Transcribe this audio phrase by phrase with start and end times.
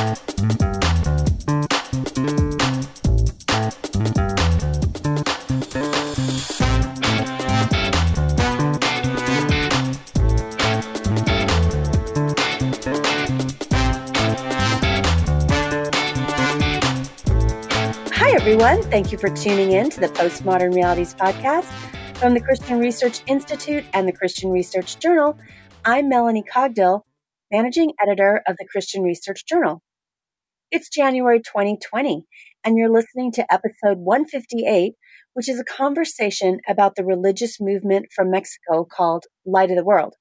[0.00, 0.06] Hi,
[18.34, 18.82] everyone.
[18.84, 21.66] Thank you for tuning in to the Postmodern Realities Podcast
[22.16, 25.38] from the Christian Research Institute and the Christian Research Journal.
[25.84, 27.02] I'm Melanie Cogdill,
[27.52, 29.82] managing editor of the Christian Research Journal.
[30.72, 32.24] It's January 2020,
[32.62, 34.92] and you're listening to episode 158,
[35.32, 40.14] which is a conversation about the religious movement from Mexico called Light of the World.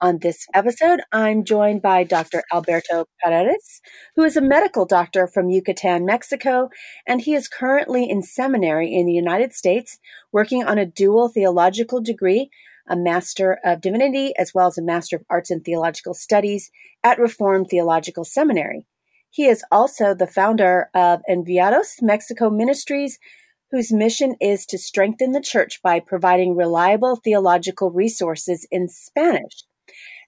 [0.00, 2.42] On this episode, I'm joined by Dr.
[2.52, 3.80] Alberto Paredes,
[4.16, 6.70] who is a medical doctor from Yucatan, Mexico,
[7.06, 10.00] and he is currently in seminary in the United States
[10.32, 12.50] working on a dual theological degree,
[12.88, 16.72] a Master of Divinity, as well as a Master of Arts in Theological Studies
[17.04, 18.88] at Reformed Theological Seminary.
[19.34, 23.18] He is also the founder of Enviados Mexico Ministries,
[23.72, 29.64] whose mission is to strengthen the church by providing reliable theological resources in Spanish.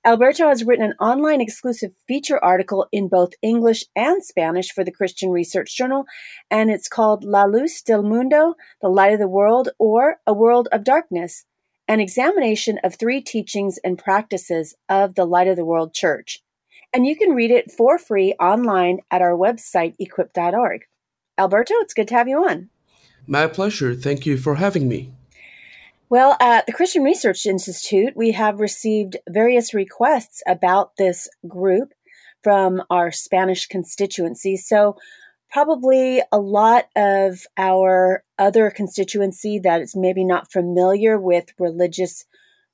[0.04, 4.91] Alberto has written an online exclusive feature article in both English and Spanish for the
[4.91, 6.06] Christian Research Journal,
[6.50, 10.66] and it's called La Luz del Mundo, The Light of the World, or A World
[10.72, 11.44] of Darkness,
[11.86, 16.42] an examination of three teachings and practices of the Light of the World Church
[16.96, 20.80] and you can read it for free online at our website, equip.org.
[21.36, 22.70] Alberto, it's good to have you on.
[23.26, 23.94] My pleasure.
[23.94, 25.12] Thank you for having me.
[26.08, 31.92] Well, at the Christian Research Institute, we have received various requests about this group
[32.42, 34.56] from our Spanish constituency.
[34.56, 34.96] So,
[35.50, 42.24] probably a lot of our other constituency that is maybe not familiar with religious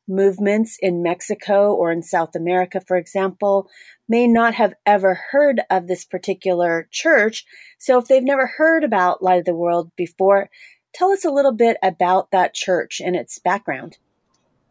[0.08, 3.68] movements in Mexico or in South America, for example,
[4.12, 7.46] may not have ever heard of this particular church.
[7.78, 10.50] So if they've never heard about Light of the World before,
[10.92, 13.96] tell us a little bit about that church and its background.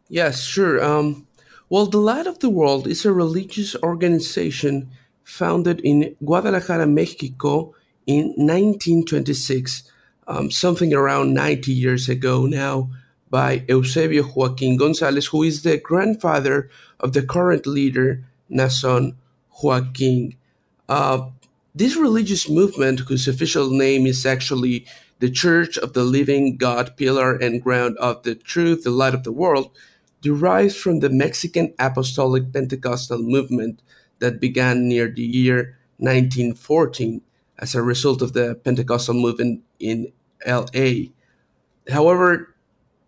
[0.08, 0.78] Yes, sure.
[0.80, 1.26] Um,
[1.68, 4.92] well, the Light of the World is a religious organization
[5.24, 7.74] founded in Guadalajara, Mexico
[8.06, 9.90] in 1926,
[10.28, 12.90] um, something around 90 years ago now
[13.28, 16.70] by Eusebio Joaquin Gonzalez, who is the grandfather
[17.00, 19.16] of the current leader, Naasón
[19.60, 20.34] Joaquin.
[20.88, 21.30] Uh,
[21.74, 24.86] this religious movement, whose official name is actually
[25.20, 29.24] the Church of the Living God, Pillar and Ground of the Truth, the Light of
[29.24, 29.70] the World,
[30.20, 33.80] derives from the Mexican Apostolic Pentecostal movement
[34.18, 37.22] that began near the year 1914
[37.58, 40.12] as a result of the Pentecostal movement in
[40.46, 41.14] LA.
[41.90, 42.54] However,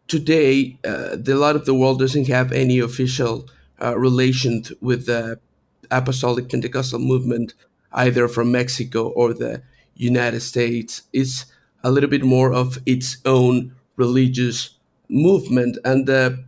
[0.09, 3.49] today, uh, the light of the world doesn't have any official
[3.83, 5.39] uh, relation with the
[5.91, 7.55] apostolic Pentecostal movement,
[7.93, 9.63] either from Mexico or the
[9.95, 11.03] United States.
[11.13, 11.47] is
[11.83, 14.71] a little bit more of its own religious
[15.09, 16.45] movement, and the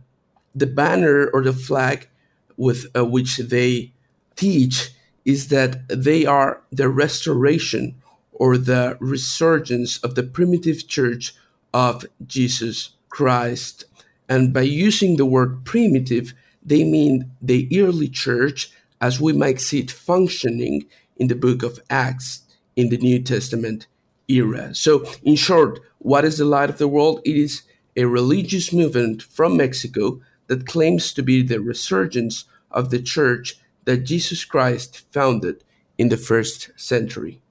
[0.55, 2.09] the banner or the flag
[2.57, 3.91] with uh, which they
[4.35, 4.89] teach
[5.23, 7.95] is that they are the restoration
[8.31, 11.35] or the resurgence of the primitive church
[11.73, 13.85] of Jesus Christ.
[14.29, 16.33] And by using the word primitive,
[16.63, 18.71] they mean the early church
[19.01, 20.85] as we might see it functioning
[21.17, 22.41] in the book of Acts
[22.75, 23.87] in the New Testament
[24.27, 24.73] era.
[24.75, 27.21] So, in short, what is the light of the world?
[27.25, 27.63] It is
[27.95, 33.55] a religious movement from Mexico that claims to be the resurgence of the church
[33.85, 35.63] that Jesus Christ founded
[35.97, 37.41] in the first century.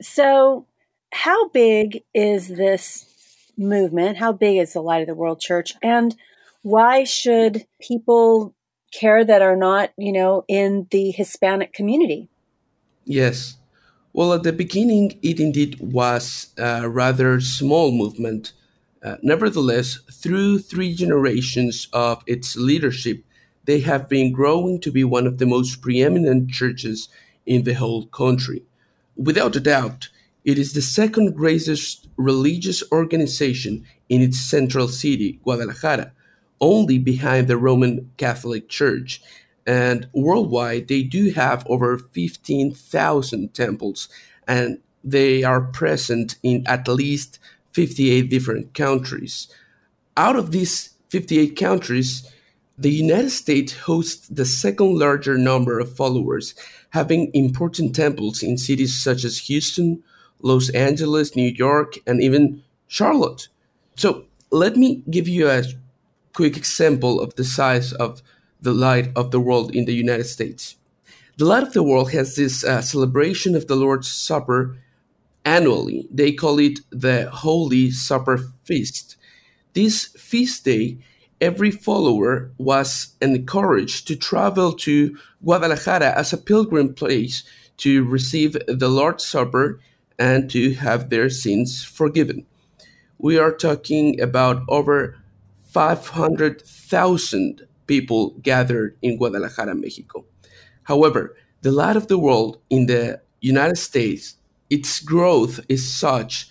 [0.00, 0.66] So,
[1.12, 3.06] how big is this
[3.56, 4.16] movement?
[4.16, 5.74] How big is the Light of the World Church?
[5.82, 6.14] And
[6.62, 8.54] why should people
[8.90, 12.28] care that are not, you know, in the Hispanic community.
[13.04, 13.56] Yes.
[14.12, 18.52] Well, at the beginning, it indeed was a rather small movement.
[19.02, 23.24] Uh, nevertheless, through three generations of its leadership,
[23.64, 27.08] they have been growing to be one of the most preeminent churches
[27.46, 28.62] in the whole country.
[29.16, 30.08] Without a doubt,
[30.44, 36.12] it is the second greatest religious organization in its central city, Guadalajara,
[36.60, 39.22] only behind the Roman Catholic Church.
[39.66, 44.08] And worldwide, they do have over 15,000 temples,
[44.46, 47.38] and they are present in at least
[47.72, 49.48] 58 different countries.
[50.16, 52.28] Out of these 58 countries,
[52.76, 56.54] the United States hosts the second larger number of followers,
[56.90, 60.02] having important temples in cities such as Houston,
[60.40, 63.48] Los Angeles, New York, and even Charlotte.
[63.96, 65.64] So let me give you a
[66.32, 68.22] quick example of the size of
[68.60, 70.76] the light of the world in the United States.
[71.38, 74.76] The light of the world has this uh, celebration of the Lord's Supper
[75.44, 76.06] annually.
[76.10, 79.16] They call it the Holy Supper Feast.
[79.72, 80.98] This feast day,
[81.40, 87.42] every follower was encouraged to travel to Guadalajara as a pilgrim place
[87.78, 89.80] to receive the Lord's Supper
[90.18, 92.44] and to have their sins forgiven.
[93.16, 95.16] We are talking about over
[95.72, 100.24] 500,000 people gathered in Guadalajara, Mexico.
[100.84, 104.36] However, the light of the world in the United States,
[104.68, 106.48] its growth is such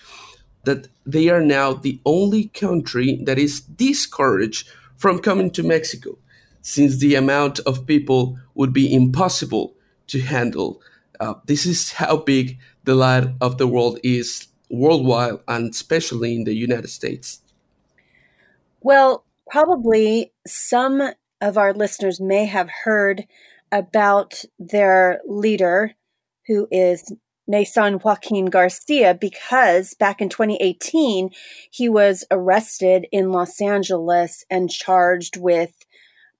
[0.63, 6.17] that they are now the only country that is discouraged from coming to Mexico,
[6.61, 9.75] since the amount of people would be impossible
[10.07, 10.81] to handle.
[11.19, 16.43] Uh, this is how big the light of the world is worldwide and especially in
[16.43, 17.41] the United States.
[18.81, 21.01] Well, probably some
[21.41, 23.25] of our listeners may have heard
[23.71, 25.93] about their leader,
[26.47, 27.13] who is
[27.49, 31.31] Naasón Joaquin Garcia, because back in 2018,
[31.71, 35.73] he was arrested in Los Angeles and charged with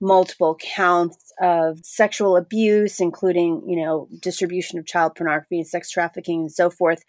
[0.02, 6.42] multiple counts of sexual abuse, including, you know, distribution of child pornography and sex trafficking
[6.42, 7.04] and so forth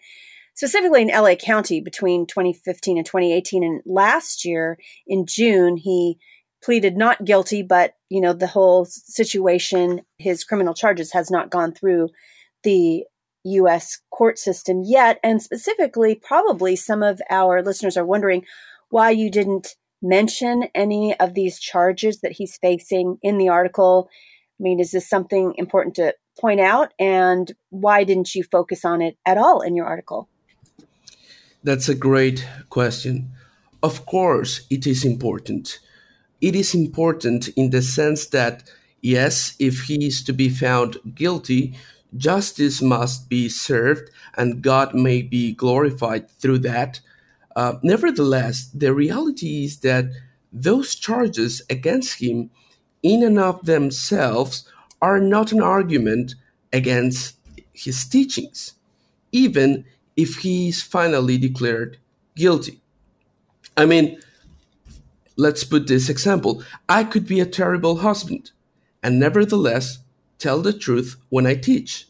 [0.53, 3.63] specifically in LA County between 2015 and 2018.
[3.63, 4.77] And last year
[5.07, 6.17] in June, he
[6.63, 11.73] pleaded not guilty, but you know the whole situation, his criminal charges has not gone
[11.73, 12.09] through
[12.63, 13.03] the
[13.43, 13.99] U.S.
[14.11, 15.19] court system yet.
[15.23, 18.45] And specifically, probably some of our listeners are wondering
[18.89, 24.09] why you didn't mention any of these charges that he's facing in the article.
[24.59, 26.93] I mean, is this something important to point out?
[26.99, 30.29] And why didn't you focus on it at all in your article?
[31.63, 33.31] That's a great question.
[33.83, 35.79] Of course, it is important.
[36.39, 38.63] It is important in the sense that,
[39.01, 41.75] yes, if he is to be found guilty,
[42.17, 46.99] justice must be served and God may be glorified through that.
[47.55, 50.05] Uh, nevertheless, the reality is that
[50.51, 52.49] those charges against him,
[53.03, 54.67] in and of themselves,
[55.01, 56.35] are not an argument
[56.73, 57.37] against
[57.73, 58.73] his teachings,
[59.31, 59.85] even
[60.21, 61.97] if he is finally declared
[62.35, 62.81] guilty.
[63.75, 64.19] I mean,
[65.37, 68.51] let's put this example I could be a terrible husband
[69.01, 69.99] and nevertheless
[70.37, 72.07] tell the truth when I teach.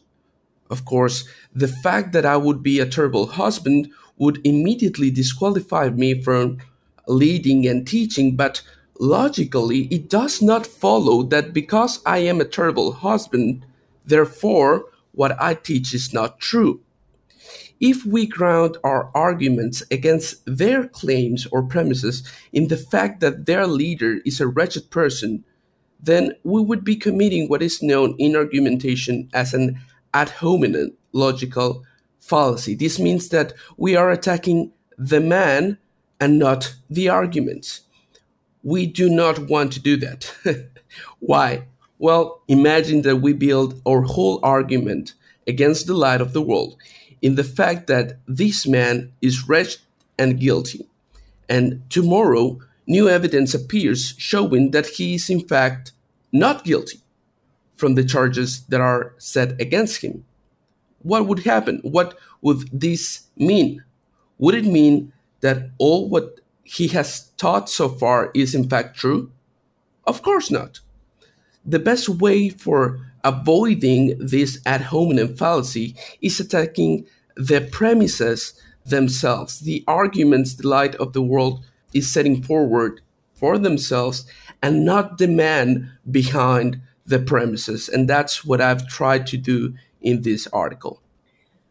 [0.70, 6.22] Of course, the fact that I would be a terrible husband would immediately disqualify me
[6.22, 6.58] from
[7.06, 8.62] leading and teaching, but
[8.98, 13.64] logically, it does not follow that because I am a terrible husband,
[14.06, 16.80] therefore, what I teach is not true.
[17.82, 22.22] If we ground our arguments against their claims or premises
[22.52, 25.42] in the fact that their leader is a wretched person,
[26.00, 29.80] then we would be committing what is known in argumentation as an
[30.14, 31.82] ad hominem logical
[32.20, 32.76] fallacy.
[32.76, 35.76] This means that we are attacking the man
[36.20, 37.80] and not the arguments.
[38.62, 40.32] We do not want to do that.
[41.18, 41.64] Why?
[41.98, 45.14] Well, imagine that we build our whole argument
[45.48, 46.76] against the light of the world
[47.22, 49.80] in the fact that this man is wretched
[50.18, 50.86] and guilty.
[51.48, 55.92] And tomorrow, new evidence appears showing that he is in fact
[56.32, 57.00] not guilty
[57.76, 60.24] from the charges that are set against him.
[61.02, 61.80] What would happen?
[61.82, 63.82] What would this mean?
[64.38, 69.30] Would it mean that all what he has taught so far is in fact true?
[70.06, 70.80] Of course not.
[71.64, 79.84] The best way for avoiding this ad hominem fallacy is attacking the premises themselves, the
[79.86, 81.64] arguments the light of the world
[81.94, 83.00] is setting forward
[83.34, 84.26] for themselves
[84.62, 87.88] and not the man behind the premises.
[87.88, 91.00] And that's what I've tried to do in this article.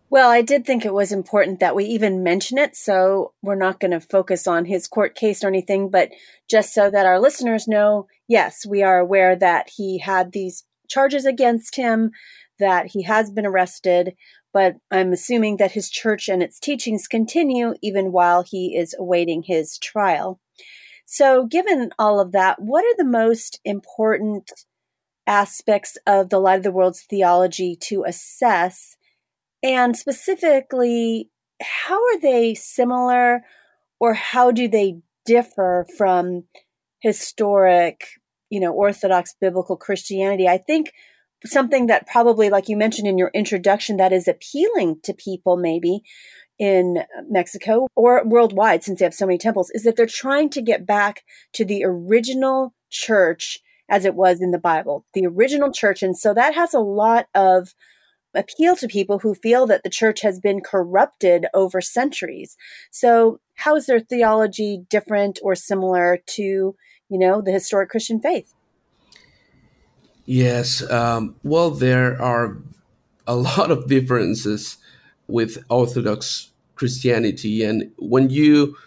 [0.09, 2.75] Well, I did think it was important that we even mention it.
[2.75, 6.11] So we're not going to focus on his court case or anything, but
[6.49, 11.25] just so that our listeners know, yes, we are aware that he had these charges
[11.25, 12.11] against him,
[12.59, 14.13] that he has been arrested,
[14.53, 19.43] but I'm assuming that his church and its teachings continue even while he is awaiting
[19.43, 20.39] his trial.
[21.05, 24.51] So, given all of that, what are the most important
[25.27, 28.95] aspects of the light of the world's theology to assess?
[29.63, 31.29] And specifically,
[31.61, 33.41] how are they similar
[33.99, 36.45] or how do they differ from
[37.01, 38.05] historic,
[38.51, 40.47] you know, Orthodox biblical Christianity?
[40.47, 40.93] I think
[41.45, 46.03] something that probably, like you mentioned in your introduction, that is appealing to people maybe
[46.59, 50.61] in Mexico or worldwide, since they have so many temples, is that they're trying to
[50.61, 56.03] get back to the original church as it was in the Bible, the original church.
[56.03, 57.73] And so that has a lot of
[58.33, 62.55] appeal to people who feel that the church has been corrupted over centuries.
[62.91, 66.75] So, how is their theology different or similar to,
[67.11, 68.53] you know, the historic Christian faith?
[70.25, 70.81] Yes.
[70.89, 72.57] Um, well, there are
[73.27, 74.77] a lot of differences
[75.27, 77.63] with Orthodox Christianity.
[77.63, 78.77] And when you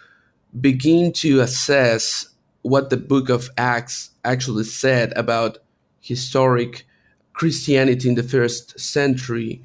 [0.59, 2.29] begin to assess
[2.63, 5.59] what the book of Acts actually said about
[6.01, 6.87] historic
[7.33, 9.61] Christianity in the first century,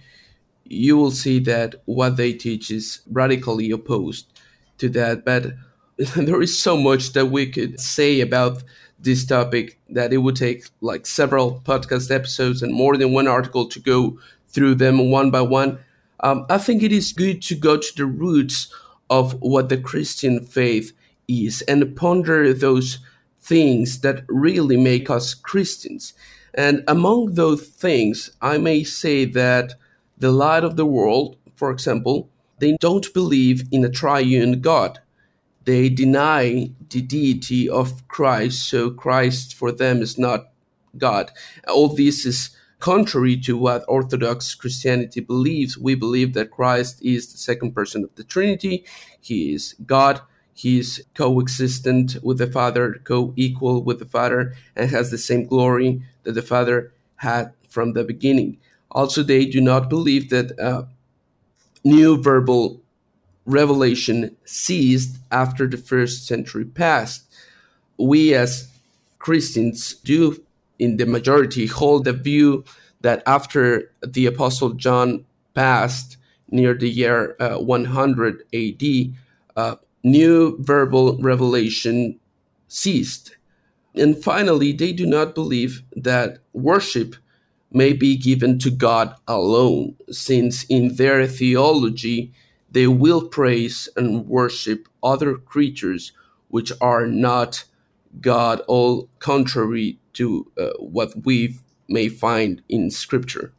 [0.65, 4.27] you will see that what they teach is radically opposed
[4.79, 5.25] to that.
[5.25, 5.55] But
[6.17, 8.63] there is so much that we could say about
[8.99, 13.69] this topic that it would take like several podcast episodes and more than one article
[13.69, 15.79] to go through them one by one.
[16.21, 18.73] Um, I think it is good to go to the roots
[19.11, 20.93] of what the Christian faith
[21.29, 22.99] is and ponder those
[23.41, 26.15] things that really make us Christians.
[26.55, 29.75] And among those things, I may say that
[30.17, 35.01] the light of the world, for example, they don't believe in a triune God.
[35.65, 40.53] They deny the deity of Christ, so Christ for them is not
[40.97, 41.31] God.
[41.69, 45.79] All this is contrary to what Orthodox Christianity believes.
[45.79, 48.85] We believe that Christ is the second person of the Trinity,
[49.21, 50.21] He is God,
[50.55, 56.33] He's co-existent with the Father, co-equal with the Father, and has the same glory that
[56.33, 58.59] the Father had from the beginning.
[58.91, 60.85] Also, they do not believe that uh,
[61.85, 62.83] new verbal
[63.47, 67.25] revelation ceased after the first century passed.
[67.99, 68.71] We as
[69.19, 70.43] Christians do,
[70.79, 72.65] in the majority, hold the view
[73.01, 76.17] that after the Apostle John passed
[76.51, 78.83] near the year uh, 100 AD,
[79.57, 82.19] uh, new verbal revelation
[82.69, 83.37] ceased.
[83.95, 87.17] And finally, they do not believe that worship
[87.73, 92.33] may be given to God alone, since in their theology
[92.71, 96.13] they will praise and worship other creatures
[96.49, 97.65] which are not
[98.21, 101.59] God, all contrary to uh, what we
[101.89, 103.53] may find in Scripture.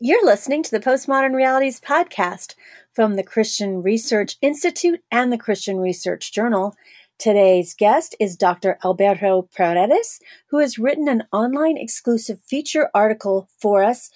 [0.00, 2.54] You're listening to the Postmodern Realities podcast
[2.92, 6.74] from the Christian Research Institute and the Christian Research Journal.
[7.18, 8.78] Today's guest is Dr.
[8.84, 14.10] Alberto Paredes, who has written an online exclusive feature article for us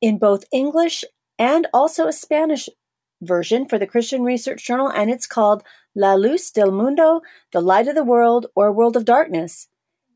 [0.00, 1.04] in both English
[1.38, 2.68] and also a Spanish
[3.20, 5.62] version for the Christian Research Journal, and it's called
[5.94, 7.20] La Luz del Mundo,
[7.52, 9.68] The Light of the World, or World of Darkness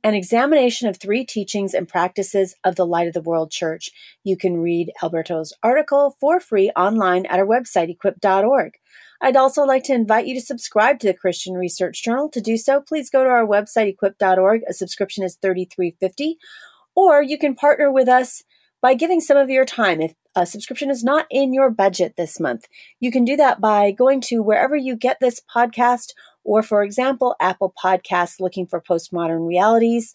[0.05, 3.91] an examination of three teachings and practices of the Light of the World Church.
[4.25, 8.75] You can read Alberto's article for free online at our website, equip.org.
[9.21, 12.29] I'd also like to invite you to subscribe to the Christian Research Journal.
[12.31, 14.63] To do so, please go to our website, equip.org.
[14.69, 16.35] A subscription is $33.50.
[16.97, 18.43] Or you can partner with us
[18.81, 20.01] by giving some of your time.
[20.01, 22.67] If a subscription is not in your budget this month,
[23.01, 26.13] you can do that by going to wherever you get this podcast
[26.45, 30.13] or, for example, Apple Podcasts looking for postmodern realities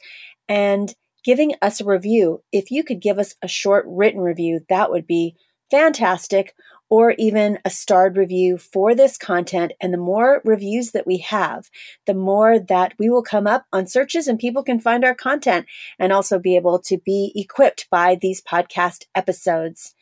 [0.49, 0.93] and
[1.23, 2.43] giving us a review.
[2.51, 5.35] If you could give us a short written review, that would be
[5.71, 6.53] fantastic,
[6.89, 9.73] or even a starred review for this content.
[9.81, 11.69] And the more reviews that we have,
[12.05, 15.65] the more that we will come up on searches and people can find our content
[15.99, 19.93] and also be able to be equipped by these podcast episodes.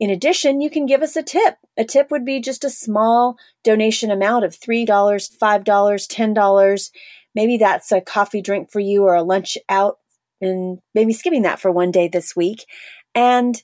[0.00, 1.56] In addition, you can give us a tip.
[1.76, 6.90] A tip would be just a small donation amount of $3, $5, $10.
[7.34, 9.98] Maybe that's a coffee drink for you or a lunch out,
[10.40, 12.64] and maybe skipping that for one day this week.
[13.14, 13.62] And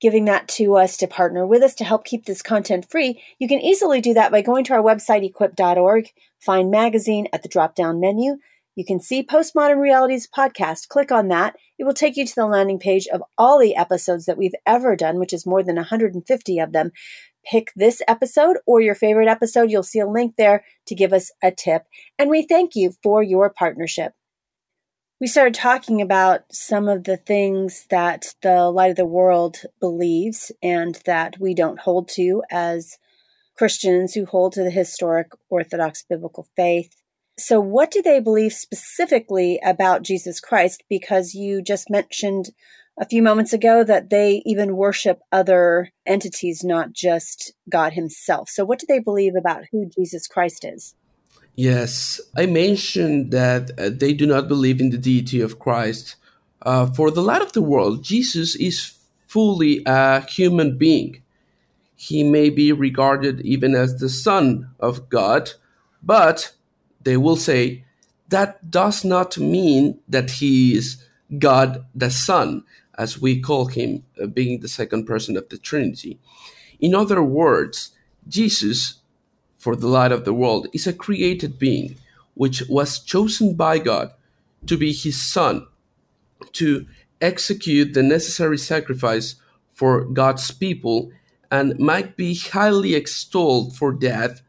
[0.00, 3.48] giving that to us to partner with us to help keep this content free, you
[3.48, 7.74] can easily do that by going to our website, equip.org, find magazine at the drop
[7.74, 8.36] down menu,
[8.76, 10.88] You can see Postmodern Realities podcast.
[10.88, 11.56] Click on that.
[11.78, 14.94] It will take you to the landing page of all the episodes that we've ever
[14.96, 16.92] done, which is more than 150 of them.
[17.50, 19.70] Pick this episode or your favorite episode.
[19.70, 21.84] You'll see a link there to give us a tip.
[22.18, 24.12] And we thank you for your partnership.
[25.18, 30.52] We started talking about some of the things that the light of the world believes
[30.62, 32.98] and that we don't hold to as
[33.56, 36.94] Christians who hold to the historic Orthodox biblical faith.
[37.38, 40.84] So, what do they believe specifically about Jesus Christ?
[40.90, 42.50] Because you just mentioned
[43.00, 48.50] a few moments ago that they even worship other entities, not just God Himself.
[48.50, 50.94] So, what do they believe about who Jesus Christ is?
[51.56, 56.16] Yes, I mentioned that uh, they do not believe in the deity of Christ.
[56.60, 58.92] Uh, for the light of the world, Jesus is
[59.26, 61.22] fully a human being.
[61.96, 65.52] He may be regarded even as the Son of God,
[66.02, 66.52] but
[67.02, 67.84] they will say
[68.28, 71.02] that does not mean that he is
[71.38, 72.64] God the Son,
[72.98, 76.18] as we call him, uh, being the second person of the Trinity.
[76.80, 77.92] In other words,
[78.28, 78.96] Jesus,
[79.66, 81.96] for the light of the world, is a created being
[82.34, 84.12] which was chosen by God
[84.66, 85.66] to be his Son,
[86.52, 86.86] to
[87.20, 89.34] execute the necessary sacrifice
[89.74, 91.10] for God's people,
[91.50, 94.40] and might be highly extolled for that,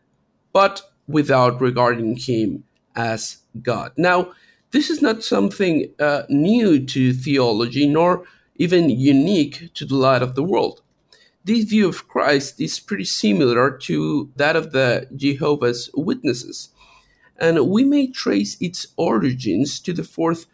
[0.54, 2.64] but without regarding him
[2.96, 3.94] as God.
[3.98, 4.34] Now,
[4.70, 8.24] this is not something uh, new to theology, nor
[8.58, 10.84] even unique to the light of the world.
[11.48, 16.72] This view of Christ is pretty similar to that of the Jehovah's Witnesses,
[17.38, 20.46] and we may trace its origins to the fourth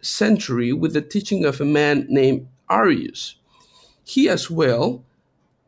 [0.00, 3.34] century with the teaching of a man named Arius.
[4.02, 5.04] He as well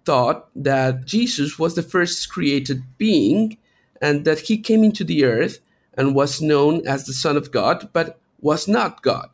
[0.06, 3.58] thought that Jesus was the first created being
[4.00, 5.58] and that he came into the earth
[5.98, 9.28] and was known as the Son of God, but was not God.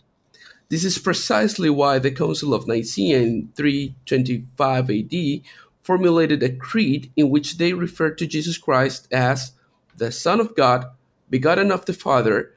[0.70, 5.40] This is precisely why the Council of Nicaea in 325 AD
[5.82, 9.52] formulated a creed in which they referred to Jesus Christ as
[9.96, 10.85] the Son of God,
[11.31, 12.52] begotten of the Father,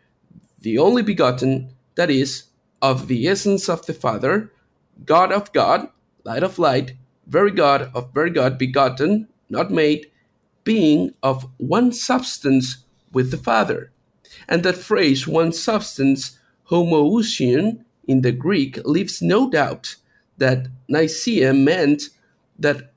[0.59, 2.43] the only begotten, that is,
[2.81, 4.51] of the essence of the Father,
[5.05, 5.87] God of God,
[6.25, 6.93] light of light,
[7.25, 10.11] very God of very God, begotten, not made,
[10.65, 13.91] being of one substance with the Father.
[14.49, 16.37] And that phrase, one substance,
[16.69, 19.95] homoousion, in the Greek, leaves no doubt
[20.37, 22.03] that Nicaea meant
[22.57, 22.91] that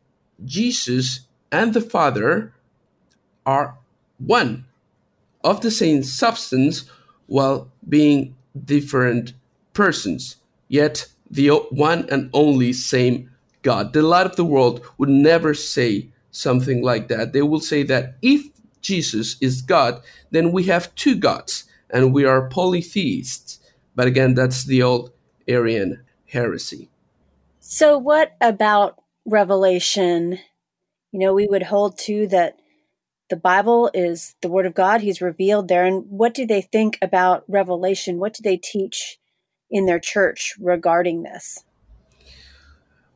[0.45, 1.21] Jesus
[1.53, 2.53] and the Father
[3.47, 3.77] are
[4.19, 4.65] one
[5.43, 6.85] of the same substance
[7.27, 9.35] while being different
[9.73, 10.37] persons,
[10.69, 13.31] yet the one and only same
[13.63, 13.93] God.
[13.93, 17.33] The light of the world would never say something like that.
[17.33, 18.47] They will say that if
[18.81, 23.59] Jesus is God, then we have two gods and we are polytheists.
[23.95, 25.13] But again, that's the old
[25.47, 26.89] Arian heresy.
[27.61, 30.39] So, what about Revelation?
[31.13, 32.59] You know, we would hold to that
[33.31, 35.85] the Bible is the Word of God, He's revealed there.
[35.85, 38.19] And what do they think about Revelation?
[38.19, 39.19] What do they teach
[39.71, 41.65] in their church regarding this?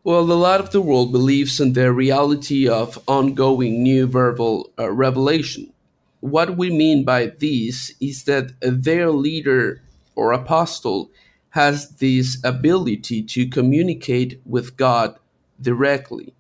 [0.05, 4.91] Well, a lot of the world believes in the reality of ongoing new verbal uh,
[4.91, 5.73] revelation.
[6.21, 9.83] What we mean by this is that their leader
[10.19, 11.11] or apostle
[11.51, 15.17] has this ability to communicate with God
[15.61, 16.35] directly.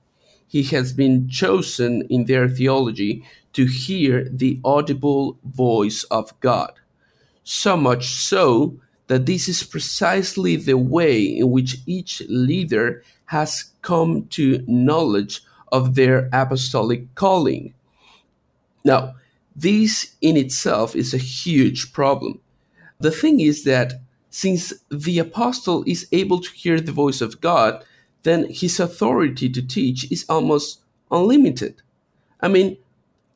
[0.48, 6.72] He has been chosen in their theology to hear the audible voice of God.
[7.44, 14.26] So much so that this is precisely the way in which each leader has come
[14.30, 17.74] to knowledge of their apostolic calling.
[18.84, 19.14] Now,
[19.54, 22.40] this in itself is a huge problem.
[23.00, 23.94] The thing is that
[24.30, 27.84] since the apostle is able to hear the voice of God,
[28.24, 30.80] then his authority to teach is almost
[31.10, 31.82] unlimited.
[32.40, 32.76] I mean,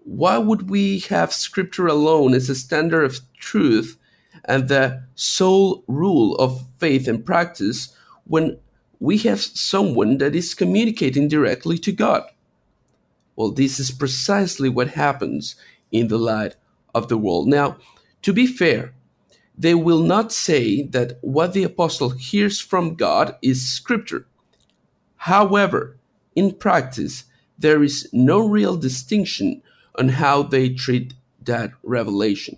[0.05, 3.96] why would we have scripture alone as a standard of truth
[4.44, 7.94] and the sole rule of faith and practice
[8.25, 8.59] when
[8.98, 12.22] we have someone that is communicating directly to God.
[13.35, 15.57] Well, this is precisely what happens
[15.90, 16.57] in the light
[16.94, 17.48] of the world.
[17.48, 17.79] Now,
[18.22, 18.94] to be fair,
[19.56, 24.26] they will not say that what the apostle hears from God is scripture.
[25.16, 25.98] However,
[26.34, 27.24] in practice,
[27.58, 29.62] there is no real distinction
[29.96, 32.56] on how they treat that revelation.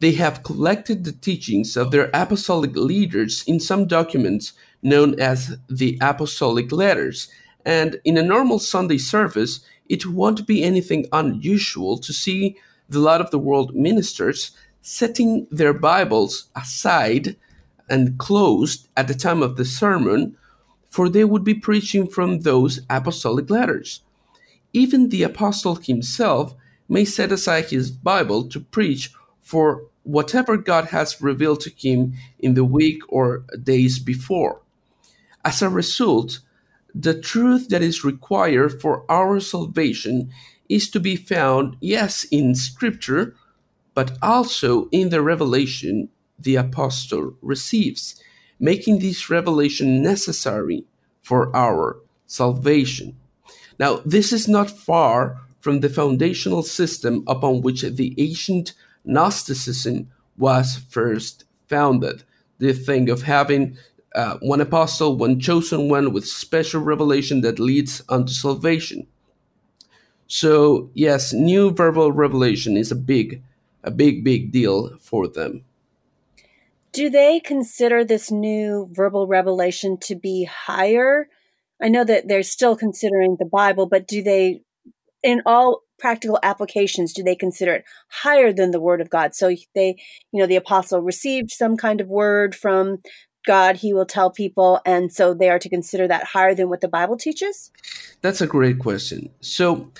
[0.00, 4.52] They have collected the teachings of their apostolic leaders in some documents
[4.82, 7.28] known as the Apostolic Letters.
[7.64, 12.56] And in a normal Sunday service, it won't be anything unusual to see
[12.88, 14.52] the light of the world ministers
[14.82, 17.36] setting their Bibles aside
[17.88, 20.36] and closed at the time of the sermon,
[20.88, 24.02] for they would be preaching from those apostolic letters.
[24.72, 26.54] Even the apostle himself
[26.88, 29.10] may set aside his Bible to preach
[29.42, 34.60] for whatever God has revealed to him in the week or days before.
[35.44, 36.40] As a result,
[36.94, 40.30] the truth that is required for our salvation
[40.68, 43.34] is to be found, yes, in Scripture,
[43.94, 48.22] but also in the revelation the apostle receives,
[48.58, 50.84] making this revelation necessary
[51.22, 53.16] for our salvation.
[53.78, 58.72] Now, this is not far from the foundational system upon which the ancient
[59.04, 62.22] Gnosticism was first founded.
[62.58, 63.76] The thing of having
[64.14, 69.06] uh, one apostle, one chosen one with special revelation that leads unto salvation.
[70.26, 73.42] So, yes, new verbal revelation is a big,
[73.82, 75.64] a big, big deal for them.
[76.92, 81.28] Do they consider this new verbal revelation to be higher?
[81.80, 84.62] I know that they're still considering the Bible, but do they,
[85.22, 89.34] in all practical applications, do they consider it higher than the Word of God?
[89.34, 92.98] So they, you know, the apostle received some kind of word from
[93.46, 96.80] God, he will tell people, and so they are to consider that higher than what
[96.80, 97.70] the Bible teaches?
[98.20, 99.30] That's a great question.
[99.40, 99.90] So,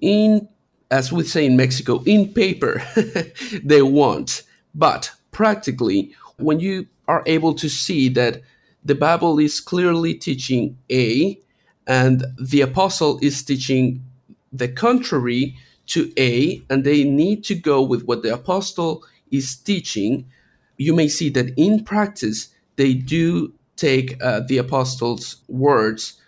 [0.00, 0.48] in
[0.90, 2.82] as we say in Mexico, in paper,
[3.62, 4.42] they want,
[4.74, 8.42] but practically, when you are able to see that
[8.84, 11.40] the Bible is clearly teaching A,
[11.86, 14.04] and the apostle is teaching
[14.52, 20.26] the contrary to A, and they need to go with what the apostle is teaching,
[20.76, 26.20] you may see that in practice, they do take uh, the apostles' words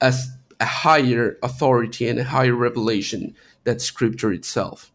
[0.00, 0.28] as
[0.60, 3.34] a higher authority and a higher revelation
[3.64, 4.92] than scripture itself.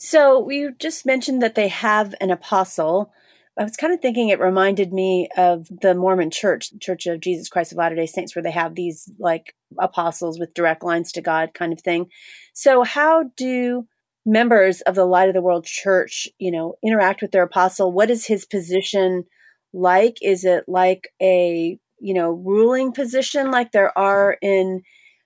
[0.00, 3.12] So we just mentioned that they have an apostle.
[3.58, 7.20] I was kind of thinking it reminded me of the Mormon Church, the Church of
[7.20, 11.10] Jesus Christ of Latter day Saints, where they have these like apostles with direct lines
[11.12, 12.06] to God kind of thing.
[12.52, 13.88] So, how do
[14.24, 17.90] members of the Light of the World Church, you know, interact with their apostle?
[17.90, 19.24] What is his position
[19.72, 20.18] like?
[20.22, 24.82] Is it like a, you know, ruling position like there are in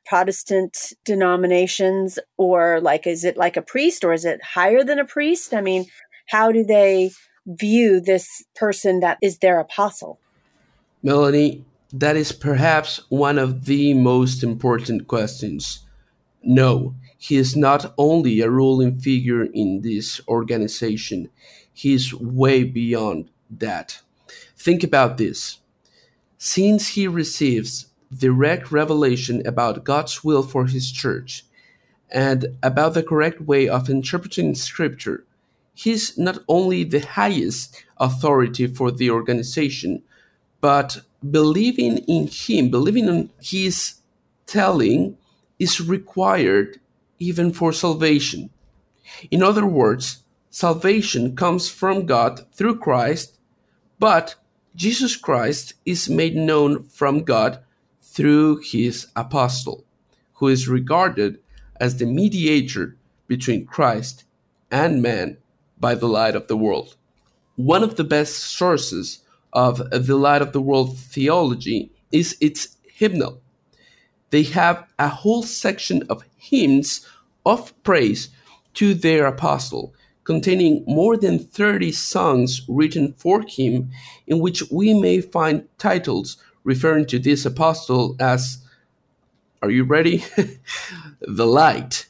[0.06, 2.18] Protestant denominations?
[2.36, 5.54] Or like, is it like a priest or is it higher than a priest?
[5.54, 5.86] I mean,
[6.28, 7.10] how do they
[7.46, 10.18] view this person that is their apostle?
[11.02, 15.80] Melanie, that is perhaps one of the most important questions.
[16.42, 21.28] No, he is not only a ruling figure in this organization,
[21.72, 24.00] he is way beyond that.
[24.56, 25.58] Think about this.
[26.38, 27.86] Since he receives
[28.18, 31.44] direct revelation about God's will for his church
[32.10, 35.24] and about the correct way of interpreting scripture,
[35.74, 40.02] he's not only the highest authority for the organization,
[40.60, 43.94] but believing in him, believing in his
[44.46, 45.16] telling
[45.58, 46.78] is required
[47.18, 48.50] even for salvation.
[49.30, 53.38] In other words, salvation comes from God through Christ,
[53.98, 54.34] but
[54.74, 57.60] Jesus Christ is made known from God
[58.12, 59.84] through his apostle,
[60.34, 61.38] who is regarded
[61.80, 62.96] as the mediator
[63.26, 64.24] between Christ
[64.70, 65.38] and man
[65.80, 66.96] by the light of the world.
[67.56, 73.40] One of the best sources of the light of the world theology is its hymnal.
[74.30, 77.06] They have a whole section of hymns
[77.44, 78.28] of praise
[78.74, 79.94] to their apostle
[80.24, 83.90] containing more than 30 songs written for him,
[84.26, 88.58] in which we may find titles referring to this apostle as
[89.62, 90.24] Are you ready?
[91.20, 92.06] the light,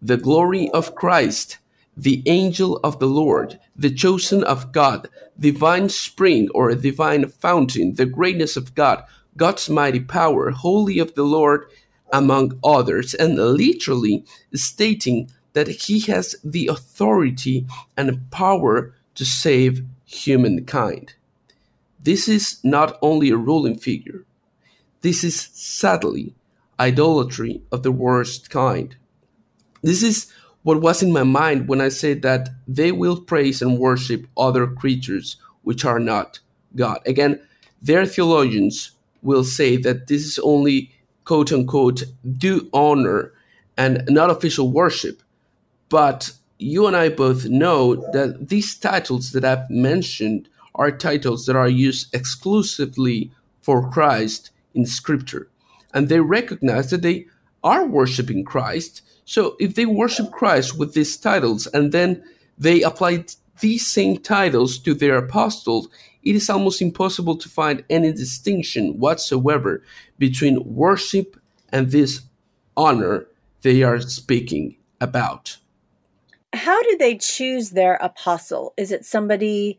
[0.00, 1.58] the glory of Christ,
[1.96, 8.06] the angel of the Lord, the chosen of God, divine spring or divine fountain, the
[8.06, 9.04] greatness of God,
[9.36, 11.66] God's mighty power, holy of the Lord,
[12.12, 21.14] among others, and literally stating that he has the authority and power to save humankind.
[22.04, 24.24] This is not only a ruling figure,
[25.00, 26.34] this is sadly
[26.78, 28.96] idolatry of the worst kind.
[29.82, 30.30] This is
[30.62, 34.66] what was in my mind when I said that they will praise and worship other
[34.66, 36.40] creatures which are not
[36.76, 37.00] God.
[37.06, 37.40] Again,
[37.80, 40.90] their theologians will say that this is only
[41.24, 42.04] quote unquote
[42.38, 43.32] due honor
[43.76, 45.22] and not official worship.
[45.88, 51.56] But you and I both know that these titles that I've mentioned are titles that
[51.56, 53.30] are used exclusively
[53.62, 55.48] for Christ in Scripture.
[55.92, 57.26] And they recognize that they
[57.62, 59.02] are worshiping Christ.
[59.24, 62.22] So if they worship Christ with these titles and then
[62.58, 63.24] they apply
[63.60, 65.88] these same titles to their apostles,
[66.22, 69.82] it is almost impossible to find any distinction whatsoever
[70.18, 71.36] between worship
[71.70, 72.22] and this
[72.76, 73.26] honor
[73.62, 75.58] they are speaking about.
[76.52, 78.74] How do they choose their apostle?
[78.76, 79.78] Is it somebody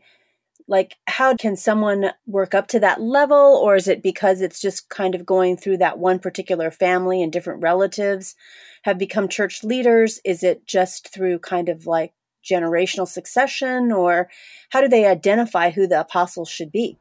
[0.68, 3.36] like how can someone work up to that level?
[3.36, 7.32] Or is it because it's just kind of going through that one particular family and
[7.32, 8.34] different relatives
[8.82, 10.20] have become church leaders?
[10.24, 12.12] Is it just through kind of like
[12.44, 13.92] generational succession?
[13.92, 14.28] Or
[14.70, 16.98] how do they identify who the apostles should be?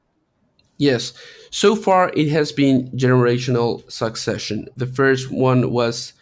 [0.77, 1.13] Yes.
[1.51, 4.67] So far it has been generational succession.
[4.75, 6.13] The first one was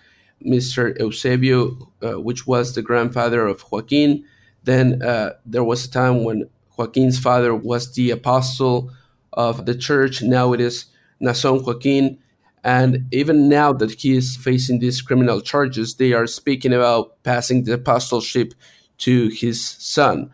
[0.46, 4.26] mr eusebio uh, which was the grandfather of joaquin.
[4.64, 8.92] Then uh, there was a time when Joaquin's father was the apostle
[9.32, 10.22] of the church.
[10.22, 10.86] Now it is
[11.22, 12.20] Naasón Joaquin.
[12.64, 17.64] And even now that he is facing these criminal charges, they are speaking about passing
[17.64, 18.54] the apostleship
[19.00, 20.32] to his son.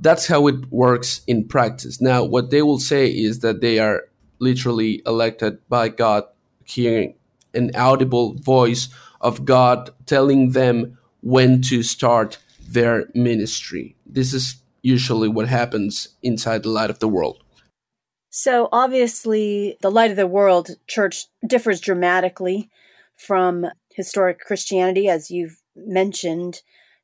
[0.00, 2.00] That's how it works in practice.
[2.00, 4.04] Now, what they will say is that they are
[4.38, 6.24] literally elected by God,
[6.64, 7.14] hearing
[7.54, 8.88] an audible voice
[9.20, 13.96] of God telling them when to start their ministry.
[14.06, 17.42] This is usually what happens inside the light of the world.
[18.28, 22.70] So, obviously, the light of the world church differs dramatically
[23.16, 26.60] from historic Christianity, as you've mentioned,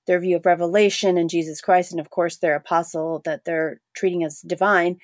[0.07, 4.25] their view of revelation and Jesus Christ, and of course, their apostle that they're treating
[4.25, 4.99] as divine.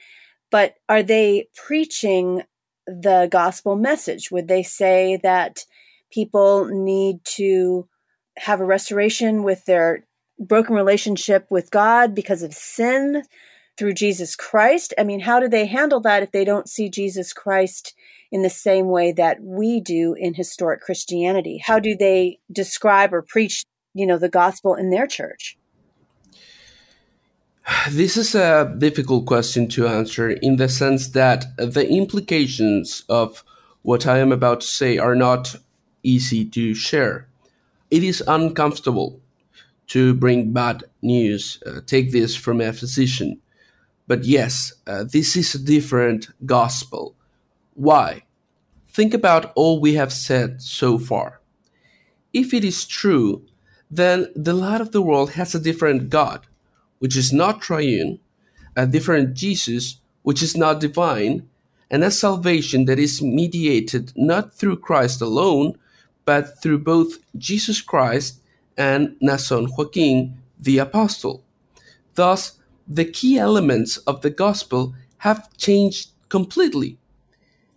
[0.50, 2.42] But are they preaching
[2.86, 4.30] the gospel message?
[4.30, 5.64] Would they say that
[6.10, 7.88] people need to
[8.36, 10.05] have a restoration with their
[10.38, 13.22] broken relationship with God because of sin
[13.76, 14.94] through Jesus Christ?
[14.98, 17.94] I mean, how do they handle that if they don't see Jesus Christ
[18.32, 21.58] in the same way that we do in historic Christianity?
[21.58, 25.56] How do they describe or preach, you know, the gospel in their church?
[27.90, 33.44] This is a difficult question to answer in the sense that the implications of
[33.82, 35.56] what I am about to say are not
[36.02, 37.28] easy to share.
[37.90, 39.20] It is uncomfortable
[39.88, 41.62] to bring bad news.
[41.66, 43.40] Uh, take this from a physician.
[44.06, 47.14] But yes, uh, this is a different gospel.
[47.74, 48.22] Why?
[48.88, 51.40] Think about all we have said so far.
[52.32, 53.42] If it is true,
[53.90, 56.46] then the light of the world has a different God,
[56.98, 58.18] which is not triune,
[58.76, 61.48] a different Jesus, which is not divine,
[61.90, 65.78] and a salvation that is mediated not through Christ alone,
[66.24, 68.40] but through both Jesus Christ
[68.76, 71.44] and Naasón Joaquin the apostle.
[72.14, 72.58] Thus,
[72.88, 76.98] the key elements of the gospel have changed completely.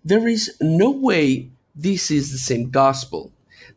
[0.04, 3.32] There is no way this is the same gospel.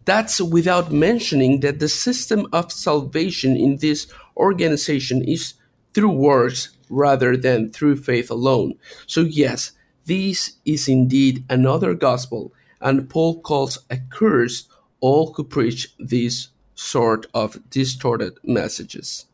[0.05, 4.07] That's without mentioning that the system of salvation in this
[4.37, 5.55] organization is
[5.95, 8.75] through works rather than through faith alone.
[9.07, 9.73] So, yes,
[10.07, 14.69] this is indeed another gospel, and Paul calls accursed
[15.01, 16.49] all who preach this
[16.83, 19.27] sort of distorted messages.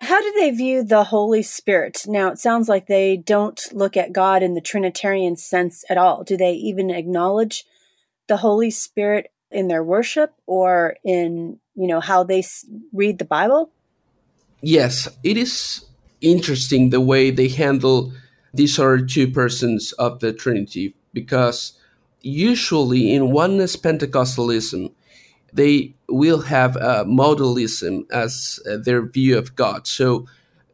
[0.00, 2.04] How do they view the Holy Spirit?
[2.06, 6.22] Now, it sounds like they don't look at God in the Trinitarian sense at all.
[6.22, 7.64] Do they even acknowledge
[8.26, 12.44] the Holy Spirit in their worship or in, you know, how they
[12.92, 13.70] read the Bible?
[14.60, 15.84] Yes, it is
[16.20, 18.12] interesting the way they handle
[18.52, 21.78] these are two persons of the Trinity because
[22.22, 24.92] usually in oneness Pentecostalism,
[25.56, 29.86] they will have a modalism as uh, their view of God.
[29.86, 30.26] So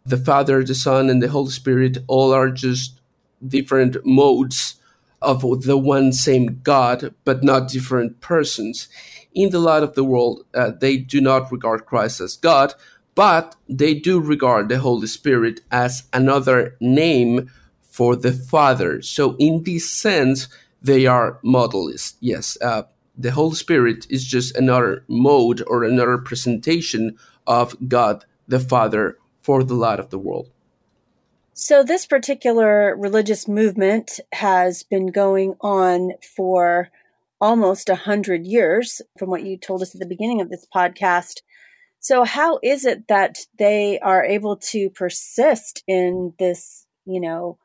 [0.04, 3.00] the Father, the Son, and the Holy Spirit all are just
[3.46, 4.74] different modes
[5.20, 8.88] of the one same God, but not different persons.
[9.32, 12.74] In the light of the world, uh, they do not regard Christ as God,
[13.14, 17.50] but they do regard the Holy Spirit as another name
[17.82, 19.00] for the Father.
[19.02, 20.48] So, in this sense,
[20.82, 22.14] they are modalist.
[22.20, 22.82] Yes, uh,
[23.16, 29.62] the Holy Spirit is just another mode or another presentation of God the Father for
[29.62, 30.50] the light of the world.
[31.54, 36.88] So, this particular religious movement has been going on for
[37.40, 41.42] almost a hundred years, from what you told us at the beginning of this podcast.
[42.00, 47.58] So, how is it that they are able to persist in this, you know,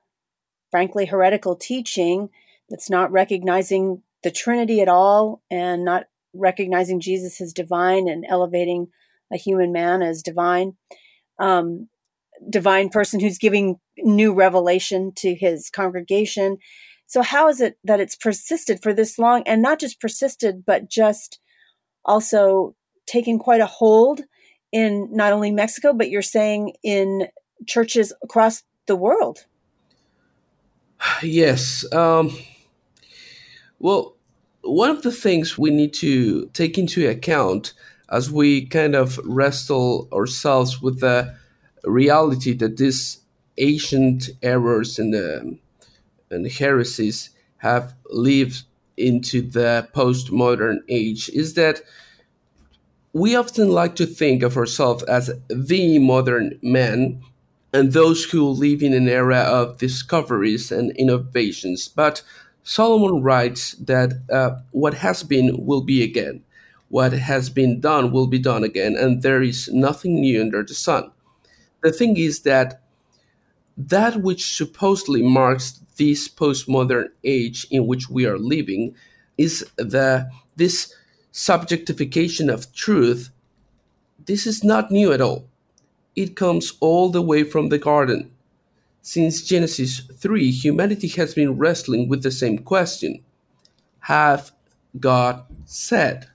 [0.69, 2.29] frankly heretical teaching
[2.69, 8.87] that's not recognizing the Trinity at all and not recognizing Jesus as divine and elevating
[9.31, 10.73] a human man as divine,
[11.39, 11.89] um,
[12.49, 16.57] divine person who's giving new revelation to his congregation.
[17.07, 20.89] So, how is it that it's persisted for this long and not just persisted, but
[20.89, 21.39] just
[22.05, 22.75] also
[23.05, 24.21] taken quite a hold
[24.71, 27.27] in not only Mexico, but you're saying in
[27.65, 29.45] churches across the world.
[31.21, 31.85] Yes.
[31.93, 32.37] Um,
[33.79, 34.15] well,
[34.61, 37.73] one of the things we need to take into account
[38.09, 41.35] as we kind of wrestle ourselves with the
[41.83, 43.19] reality that these
[43.57, 45.57] ancient errors and, the,
[46.29, 48.63] and heresies have lived
[48.95, 51.81] into the postmodern age is that
[53.13, 57.21] we often like to think of ourselves as the modern man
[57.73, 61.87] and those who live in an era of discoveries and innovations.
[61.87, 62.21] But
[62.67, 66.43] Solomon writes that uh, what has been will be again.
[66.89, 70.73] What has been done will be done again, and there is nothing new under the
[70.73, 71.09] sun.
[71.81, 72.81] The thing is that
[73.77, 78.93] that which supposedly marks this postmodern age in which we are living
[79.37, 80.93] is the this
[81.31, 83.29] subjectification of truth.
[84.25, 85.47] This is not new at all.
[86.17, 88.29] It comes all the way from the garden.
[89.07, 93.23] Since Genesis 3, humanity has been wrestling with the same question
[93.99, 94.51] Have
[94.99, 96.27] God said?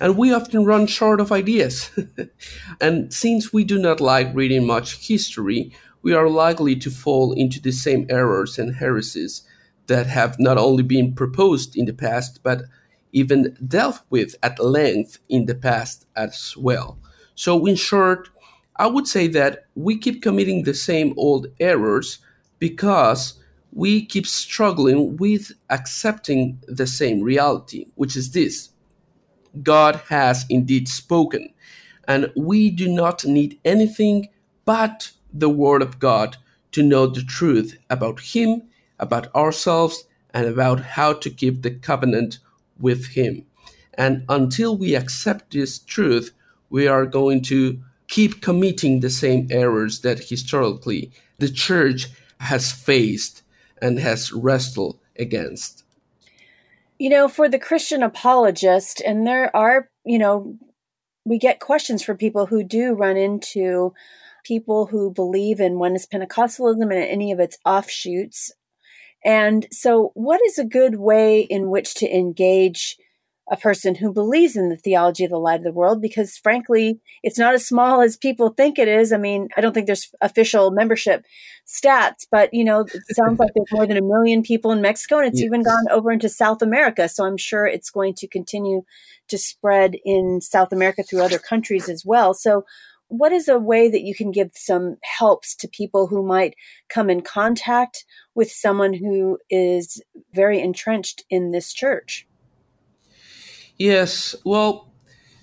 [0.00, 1.92] And we often run short of ideas.
[2.80, 5.70] and since we do not like reading much history,
[6.02, 9.42] we are likely to fall into the same errors and heresies
[9.86, 12.62] that have not only been proposed in the past, but
[13.12, 16.98] even dealt with at length in the past as well.
[17.36, 18.30] So, in short,
[18.76, 22.18] I would say that we keep committing the same old errors
[22.58, 23.34] because
[23.72, 28.70] we keep struggling with accepting the same reality, which is this
[29.62, 31.52] God has indeed spoken,
[32.08, 34.28] and we do not need anything
[34.64, 36.36] but the Word of God
[36.72, 38.62] to know the truth about Him,
[38.98, 42.38] about ourselves, and about how to keep the covenant
[42.78, 43.46] with Him.
[43.96, 46.32] And until we accept this truth,
[46.70, 53.42] we are going to keep committing the same errors that historically the church has faced
[53.80, 55.84] and has wrestled against.
[56.98, 60.56] You know, for the Christian apologist, and there are, you know,
[61.24, 63.94] we get questions from people who do run into
[64.44, 68.52] people who believe in oneness Pentecostalism and any of its offshoots.
[69.24, 72.98] And so, what is a good way in which to engage
[73.50, 77.00] a person who believes in the theology of the light of the world because frankly
[77.22, 79.12] it's not as small as people think it is.
[79.12, 81.24] I mean i don't think there's official membership
[81.66, 85.18] stats but you know it sounds like there's more than a million people in mexico
[85.18, 85.46] and it's yes.
[85.46, 87.08] even gone over into south america.
[87.08, 88.82] So i'm sure it's going to continue
[89.28, 92.34] to spread in south america through other countries as well.
[92.34, 92.64] So
[93.08, 96.54] what is a way that you can give some helps to people who might
[96.88, 98.04] come in contact
[98.34, 100.02] with someone who is
[100.32, 102.26] very entrenched in this church
[103.78, 104.88] Yes, well,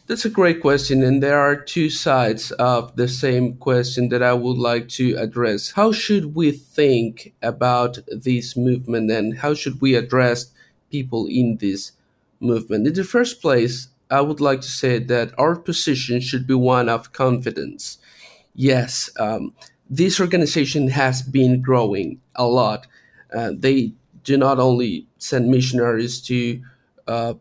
[0.07, 4.33] that's a great question, and there are two sides of the same question that I
[4.33, 5.71] would like to address.
[5.71, 10.51] How should we think about this movement, and how should we address
[10.91, 11.93] people in this
[12.39, 12.87] movement?
[12.87, 16.89] In the first place, I would like to say that our position should be one
[16.89, 17.97] of confidence.
[18.55, 19.53] Yes, um,
[19.89, 22.87] this organization has been growing a lot.
[23.33, 26.61] Uh, they do not only send missionaries to
[27.07, 27.33] uh,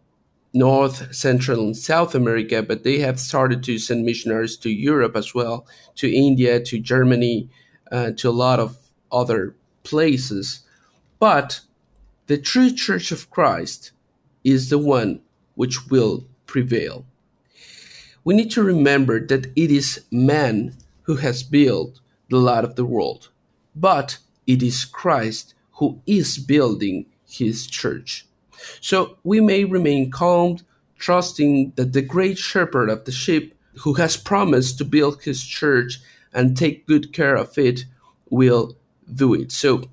[0.53, 5.35] North, Central, and South America, but they have started to send missionaries to Europe as
[5.35, 7.49] well, to India, to Germany,
[7.93, 8.79] uh, to a lot of
[9.13, 10.61] other places.
[11.19, 11.61] But
[12.27, 13.93] the true Church of Christ
[14.43, 15.21] is the one
[15.55, 17.05] which will prevail.
[18.25, 22.85] We need to remember that it is man who has built the light of the
[22.85, 23.31] world,
[23.75, 28.27] but it is Christ who is building his church.
[28.81, 30.59] So we may remain calm,
[30.99, 36.01] trusting that the great shepherd of the sheep, who has promised to build his church
[36.33, 37.85] and take good care of it,
[38.29, 38.77] will
[39.13, 39.53] do it.
[39.53, 39.85] So,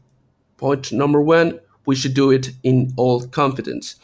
[0.58, 3.96] point number one, we should do it in all confidence.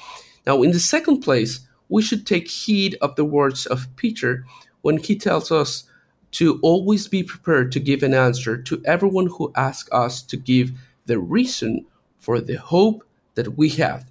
[0.46, 4.46] Now, in the second place, we should take heed of the words of Peter
[4.82, 5.84] when he tells us
[6.32, 10.72] to always be prepared to give an answer to everyone who asks us to give
[11.06, 11.86] the reason
[12.18, 13.04] for the hope
[13.36, 14.06] that we have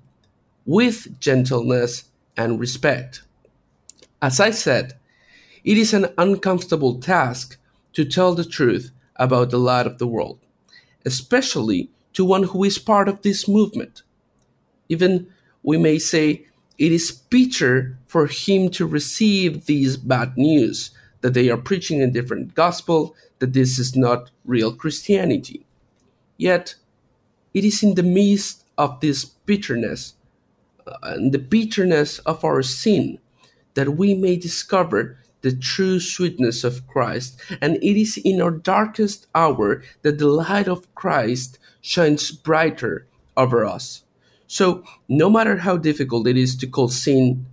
[0.64, 2.04] with gentleness
[2.36, 3.22] and respect.
[4.20, 4.94] As I said,
[5.64, 7.56] it is an uncomfortable task
[7.92, 10.38] to tell the truth about the light of the world,
[11.04, 14.02] especially to one who is part of this movement.
[14.88, 15.28] Even
[15.62, 16.46] we may say
[16.78, 20.90] it is bitter for him to receive these bad news
[21.20, 25.64] that they are preaching a different gospel, that this is not real Christianity.
[26.36, 26.74] Yet,
[27.54, 30.14] it is in the midst of this bitterness
[31.02, 33.18] and the bitterness of our sin,
[33.74, 37.40] that we may discover the true sweetness of Christ.
[37.60, 43.06] And it is in our darkest hour that the light of Christ shines brighter
[43.36, 44.04] over us.
[44.46, 47.46] So, no matter how difficult it is to call sin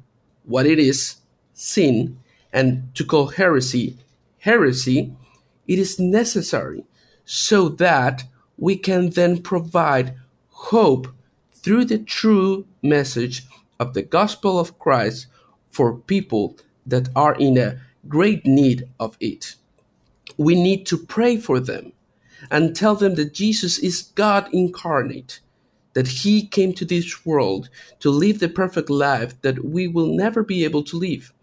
[0.44, 1.18] what it is,
[1.54, 2.20] sin,
[2.52, 3.98] and to call heresy,
[4.40, 5.14] heresy,
[5.68, 6.84] it is necessary
[7.26, 8.24] so that
[8.58, 10.16] we can then provide
[10.50, 11.08] hope
[11.52, 13.44] through the true message
[13.80, 15.28] of the gospel of Christ
[15.72, 19.56] for people that are in a great need of it.
[20.38, 21.92] We need to pray for them
[22.50, 25.42] and tell them that Jesus is God incarnate,
[25.94, 27.70] that He came to this world
[28.00, 31.34] to live the perfect life that we will never be able to live,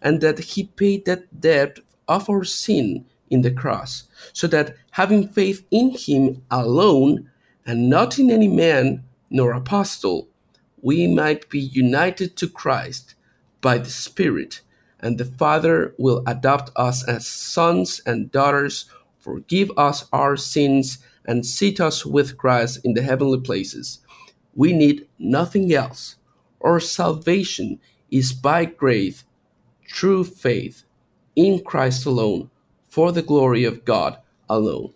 [0.00, 5.28] and that He paid that debt of our sin in the cross, so that having
[5.28, 7.28] faith in Him alone
[7.66, 10.28] and not in any man nor apostle,
[10.86, 13.16] we might be united to Christ
[13.60, 14.60] by the Spirit,
[15.00, 21.44] and the Father will adopt us as sons and daughters, forgive us our sins, and
[21.44, 23.98] seat us with Christ in the heavenly places.
[24.54, 26.18] We need nothing else.
[26.60, 27.80] Our salvation
[28.12, 29.24] is by grace,
[29.88, 30.84] true faith,
[31.34, 32.48] in Christ alone,
[32.88, 34.18] for the glory of God
[34.48, 34.94] alone.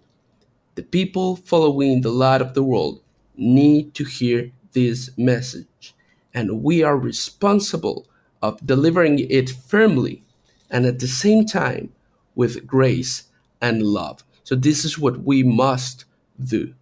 [0.76, 3.03] The people following the light of the world
[3.34, 5.95] need to hear this message,
[6.33, 8.07] and we are responsible
[8.43, 10.23] of delivering it firmly
[10.71, 11.93] and at the same time
[12.35, 13.25] with grace
[13.61, 14.25] and love.
[14.45, 16.05] So, this is what we must
[16.43, 16.75] do.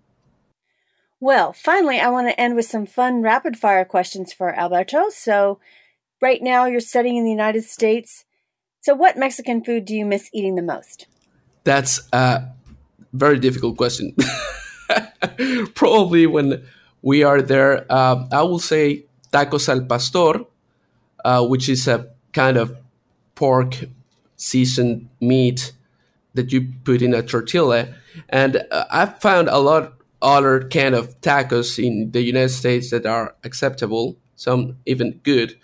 [1.21, 5.09] Well, finally, I want to end with some fun rapid fire questions for Alberto.
[5.11, 5.59] So,
[6.23, 8.25] right now you're studying in the United States.
[8.81, 11.07] So, what Mexican food do you miss eating the most?
[11.65, 12.49] That's a
[13.13, 14.15] very difficult question.
[15.75, 16.65] Probably when
[17.03, 20.45] we are there, uh, I will say tacos al pastor,
[21.25, 22.77] uh, which is a kind of
[23.35, 23.85] pork
[24.37, 25.73] seasoned meat
[26.35, 27.95] that you put in a tortilla.
[28.29, 33.07] And uh, I've found a lot other kind of tacos in the United States that
[33.07, 35.57] are acceptable, some even good,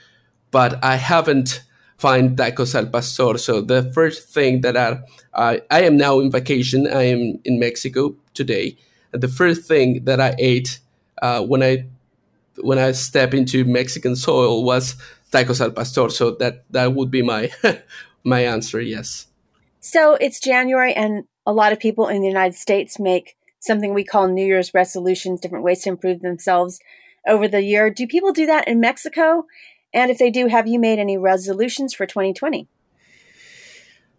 [0.50, 1.64] but I haven't
[1.98, 3.38] find tacos al pastor.
[3.38, 5.00] So the first thing that I,
[5.32, 6.86] I, I am now in vacation.
[6.86, 8.76] I am in Mexico today.
[9.12, 10.80] And the first thing that I ate
[11.22, 11.86] uh, when I
[12.58, 14.96] when I step into Mexican soil was
[15.32, 16.08] tacos al pastor.
[16.10, 17.50] So that that would be my
[18.24, 18.80] my answer.
[18.80, 19.26] Yes.
[19.80, 24.04] So it's January, and a lot of people in the United States make something we
[24.04, 26.80] call New Year's resolutions, different ways to improve themselves
[27.26, 27.90] over the year.
[27.90, 29.46] Do people do that in Mexico?
[29.92, 32.68] And if they do, have you made any resolutions for 2020?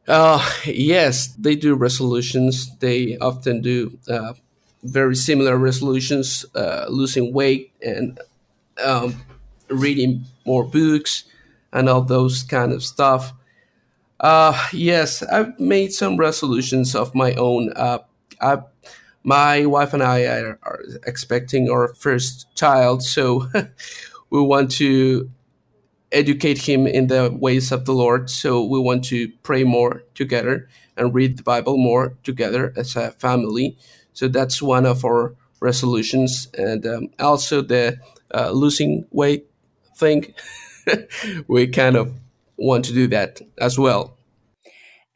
[0.08, 2.76] Uh, yes, they do resolutions.
[2.78, 4.34] They often do uh,
[4.86, 8.20] very similar resolutions, uh, losing weight and
[8.84, 9.16] um,
[9.70, 11.26] reading more books
[11.74, 13.34] and all those kind of stuff.
[14.20, 17.74] Uh, yes, I've made some resolutions of my own.
[17.76, 18.00] Uh,
[18.42, 18.60] I,
[19.24, 23.50] my wife and I are, are expecting our first child, so
[24.30, 25.30] we want to
[26.12, 28.30] educate him in the ways of the Lord.
[28.30, 33.12] So we want to pray more together and read the Bible more together as a
[33.12, 33.78] family.
[34.16, 38.00] So that's one of our resolutions, and um, also the
[38.34, 39.48] uh, losing weight
[39.98, 40.34] thing.
[41.48, 42.14] we kind of
[42.58, 44.15] want to do that as well.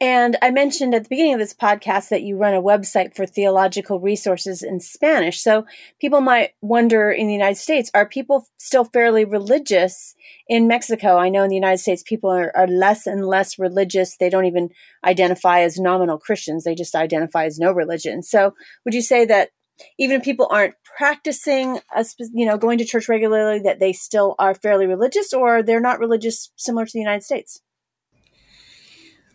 [0.02, 3.26] And I mentioned at the beginning of this podcast that you run a website for
[3.26, 5.42] theological resources in Spanish.
[5.42, 5.66] So
[6.00, 10.14] people might wonder in the United States, are people still fairly religious
[10.48, 11.18] in Mexico?
[11.18, 14.16] I know in the United States, people are, are less and less religious.
[14.16, 14.70] They don't even
[15.04, 16.64] identify as nominal Christians.
[16.64, 18.22] They just identify as no religion.
[18.22, 18.54] So
[18.86, 19.50] would you say that
[19.98, 24.34] even if people aren't practicing, a, you know, going to church regularly, that they still
[24.38, 27.60] are fairly religious or they're not religious similar to the United States?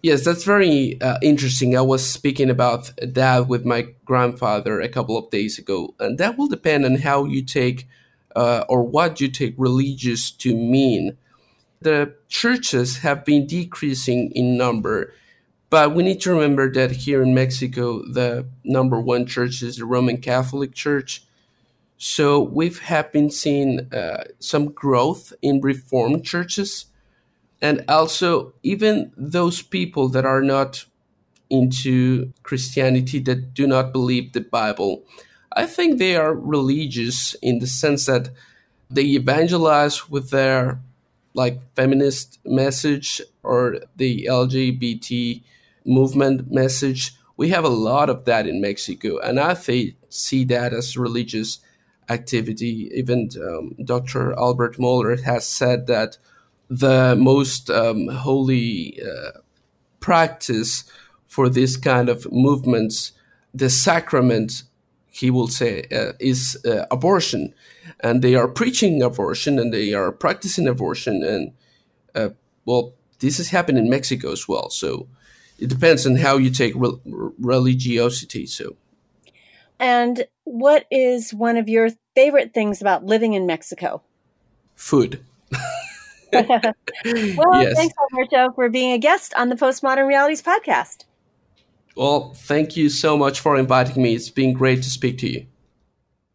[0.06, 1.76] Yes, that's very uh, interesting.
[1.76, 6.38] I was speaking about that with my grandfather a couple of days ago, and that
[6.38, 7.88] will depend on how you take
[8.36, 11.18] uh, or what you take religious to mean.
[11.82, 15.12] The churches have been decreasing in number,
[15.72, 19.86] but we need to remember that here in Mexico, the number one church is the
[19.86, 21.26] Roman Catholic Church.
[21.98, 26.86] So we've have been seeing uh, some growth in Reformed churches
[27.62, 30.86] and also even those people that are not
[31.50, 35.04] into Christianity that do not believe the Bible,
[35.54, 38.30] I think they are religious in the sense that
[38.90, 40.80] they evangelize with their
[41.34, 45.44] like feminist message or the LGBT
[45.86, 47.14] movement message.
[47.38, 51.60] We have a lot of that in Mexico, and I think, see that as religious
[52.10, 52.90] activity.
[52.96, 54.34] Even um, Dr.
[54.40, 56.18] Albert Mohler has said that
[56.70, 59.40] the most um, holy uh,
[60.00, 60.84] practice
[61.28, 63.12] for this kind of movements,
[63.54, 64.64] the sacrament,
[65.10, 67.54] he will say, uh, is uh, abortion.
[68.02, 71.24] And they are preaching abortion and they are practicing abortion.
[71.24, 71.54] And,
[72.14, 72.30] uh,
[72.66, 74.70] well, this has happened in Mexico as well.
[74.70, 75.08] So
[75.60, 78.46] it depends on how you take re- religiosity.
[78.46, 78.76] So,
[79.80, 84.04] and what is one of your favorite things about living in Mexico?
[84.76, 85.24] Food.
[87.38, 87.76] well, yes.
[87.76, 91.06] thanks, Alberto, for being a guest on the Postmodern Realities podcast.
[91.96, 94.16] Well, thank you so much for inviting me.
[94.16, 95.46] It's been great to speak to you.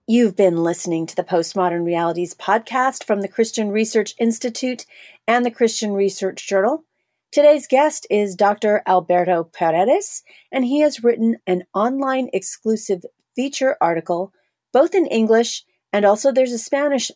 [0.07, 4.87] You've been listening to the Postmodern Realities podcast from the Christian Research Institute
[5.29, 6.85] and the Christian Research Journal.
[7.31, 8.83] Today's guest is Dr.
[8.87, 13.03] Alberto Paredes, and he has written an online exclusive
[13.37, 14.33] feature article,
[14.73, 17.11] both in English and also there's a Spanish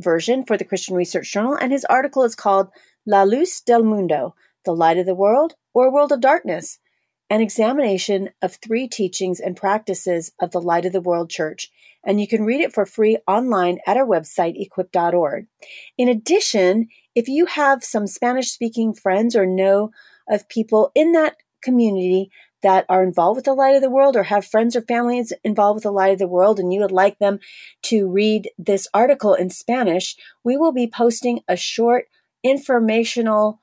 [0.00, 2.68] version for the Christian Research Journal, and his article is called
[3.06, 4.34] La Luz del Mundo,
[4.64, 6.78] The Light of the World or World of Darkness,
[7.30, 11.70] an examination of three teachings and practices of the Light of the World Church.
[12.04, 15.46] And you can read it for free online at our website, equip.org.
[15.96, 19.90] In addition, if you have some Spanish speaking friends or know
[20.28, 22.30] of people in that community
[22.62, 25.76] that are involved with the light of the world or have friends or families involved
[25.76, 27.38] with the light of the world and you would like them
[27.82, 32.06] to read this article in Spanish, we will be posting a short
[32.42, 33.60] informational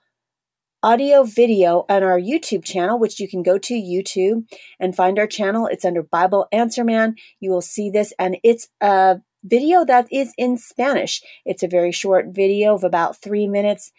[0.83, 4.45] audio video on our YouTube channel, which you can go to YouTube
[4.79, 5.67] and find our channel.
[5.67, 7.15] It's under Bible Answer Man.
[7.39, 11.21] You will see this, and it's a video that is in Spanish.
[11.45, 13.91] It's a very short video of about three minutes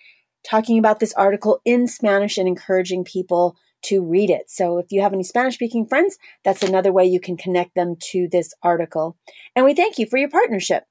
[0.49, 4.51] talking about this article in Spanish and encouraging people to read it.
[4.51, 7.97] So if you have any Spanish speaking friends, that's another way you can connect them
[8.11, 9.17] to this article.
[9.55, 10.85] And we thank you for your partnership.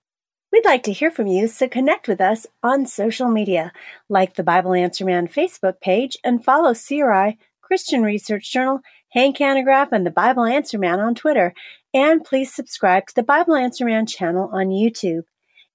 [0.52, 3.74] We'd like to hear from you, so connect with us on social media,
[4.08, 8.80] like the Bible Answer Man Facebook page, and follow CRI, Christian Research Journal,
[9.12, 11.54] Hank Hanegraaff, and the Bible Answer Man on Twitter.
[11.94, 15.24] And please subscribe to the Bible Answer Man channel on YouTube.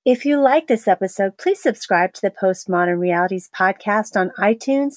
[0.04, 4.96] If you like this episode, please subscribe to the Postmodern Realities podcast on iTunes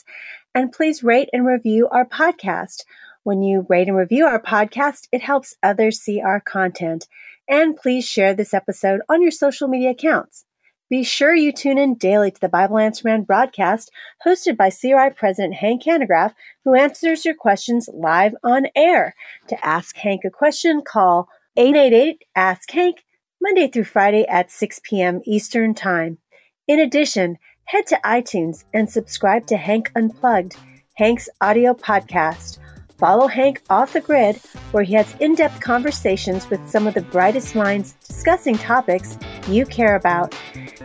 [0.56, 2.86] and please rate and review our podcast.
[3.24, 7.08] When you rate and review our podcast, it helps others see our content.
[7.48, 10.46] And please share this episode on your social media accounts.
[10.90, 13.92] Be sure you tune in daily to the Bible Answer Man broadcast
[14.26, 16.34] hosted by CRI President Hank Hanegraaff,
[16.64, 19.16] who answers your questions live on air.
[19.48, 21.28] To ask Hank a question, call
[21.58, 23.04] 888 Ask Hank
[23.42, 25.22] Monday through Friday at 6 p.m.
[25.26, 26.20] Eastern Time.
[26.68, 30.56] In addition, head to iTunes and subscribe to Hank Unplugged,
[30.96, 32.60] Hank's audio podcast.
[32.98, 34.38] Follow Hank off the grid,
[34.72, 39.18] where he has in depth conversations with some of the brightest minds discussing topics
[39.50, 40.34] you care about.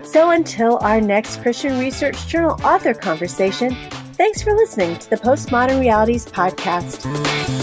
[0.02, 3.76] So until our next Christian Research Journal author conversation,
[4.14, 7.59] thanks for listening to the Postmodern Realities Podcast.